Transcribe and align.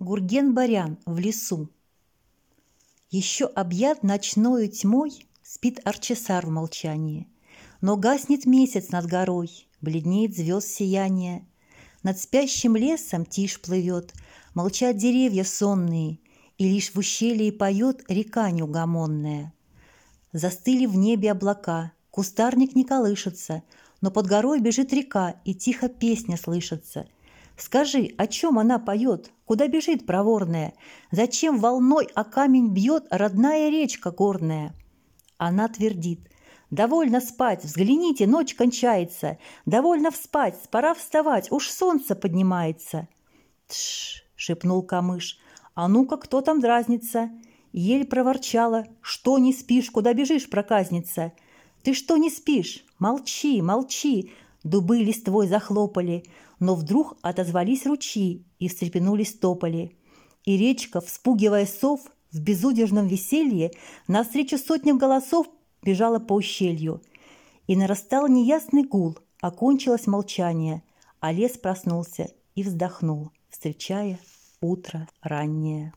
Гурген-барян 0.00 0.98
в 1.06 1.18
лесу. 1.18 1.68
Еще 3.10 3.46
объят 3.46 4.04
ночною 4.04 4.68
тьмой 4.68 5.26
Спит 5.42 5.80
Арчесар 5.84 6.46
в 6.46 6.50
молчании. 6.50 7.26
Но 7.80 7.96
гаснет 7.96 8.46
месяц 8.46 8.90
над 8.90 9.06
горой, 9.06 9.66
Бледнеет 9.80 10.36
звезд 10.36 10.68
сияние. 10.68 11.48
Над 12.04 12.16
спящим 12.20 12.76
лесом 12.76 13.26
тишь 13.26 13.60
плывет, 13.60 14.12
Молчат 14.54 14.96
деревья 14.96 15.42
сонные, 15.42 16.20
И 16.58 16.68
лишь 16.68 16.94
в 16.94 16.98
ущелье 16.98 17.50
поет 17.50 18.04
Река 18.08 18.52
неугомонная. 18.52 19.52
Застыли 20.32 20.86
в 20.86 20.94
небе 20.94 21.32
облака, 21.32 21.90
Кустарник 22.12 22.76
не 22.76 22.84
колышется, 22.84 23.64
Но 24.00 24.12
под 24.12 24.28
горой 24.28 24.60
бежит 24.60 24.92
река, 24.92 25.40
И 25.44 25.54
тихо 25.54 25.88
песня 25.88 26.36
слышится— 26.36 27.08
Скажи, 27.58 28.14
о 28.16 28.28
чем 28.28 28.58
она 28.60 28.78
поет? 28.78 29.32
Куда 29.44 29.66
бежит 29.66 30.06
проворная? 30.06 30.74
Зачем 31.10 31.58
волной 31.58 32.08
о 32.14 32.22
камень 32.22 32.68
бьет 32.68 33.06
родная 33.10 33.68
речка 33.68 34.12
горная? 34.12 34.74
Она 35.38 35.66
твердит. 35.66 36.20
Довольно 36.70 37.20
спать, 37.20 37.64
взгляните, 37.64 38.28
ночь 38.28 38.54
кончается. 38.54 39.38
Довольно 39.66 40.12
вспать, 40.12 40.56
пора 40.70 40.94
вставать, 40.94 41.50
уж 41.50 41.68
солнце 41.68 42.14
поднимается. 42.14 43.08
Тш, 43.66 44.22
шепнул 44.36 44.82
камыш. 44.82 45.40
А 45.74 45.88
ну-ка, 45.88 46.16
кто 46.16 46.40
там 46.42 46.60
дразнится? 46.60 47.30
Ель 47.72 48.06
проворчала. 48.06 48.86
Что 49.00 49.38
не 49.38 49.52
спишь, 49.52 49.90
куда 49.90 50.12
бежишь, 50.12 50.48
проказница? 50.48 51.32
Ты 51.82 51.94
что 51.94 52.18
не 52.18 52.30
спишь? 52.30 52.84
Молчи, 53.00 53.60
молчи. 53.62 54.32
Дубы 54.64 54.98
листвой 54.98 55.46
захлопали, 55.46 56.24
но 56.60 56.74
вдруг 56.74 57.16
отозвались 57.22 57.86
ручьи 57.86 58.44
и 58.58 58.68
встрепенулись 58.68 59.34
тополи. 59.34 59.96
И 60.44 60.56
речка, 60.56 61.00
вспугивая 61.00 61.66
сов, 61.66 62.00
в 62.32 62.40
безудержном 62.40 63.06
веселье 63.06 63.72
навстречу 64.06 64.58
сотням 64.58 64.98
голосов 64.98 65.48
бежала 65.82 66.18
по 66.18 66.34
ущелью. 66.34 67.02
И 67.66 67.76
нарастал 67.76 68.28
неясный 68.28 68.84
гул, 68.84 69.18
окончилось 69.40 70.06
молчание, 70.06 70.82
а 71.20 71.32
лес 71.32 71.58
проснулся 71.58 72.30
и 72.54 72.62
вздохнул, 72.62 73.30
встречая 73.50 74.18
утро 74.60 75.08
раннее. 75.22 75.92